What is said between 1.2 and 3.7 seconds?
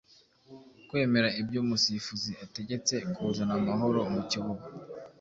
ibyo umusifuzi ategetse kuzana